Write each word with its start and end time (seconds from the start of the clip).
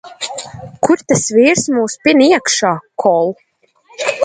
Kur 0.87 1.03
tas 1.11 1.25
vīrs 1.35 1.67
mūs 1.75 1.99
pin 2.09 2.25
iekšā, 2.31 2.73
Koul? 3.07 3.33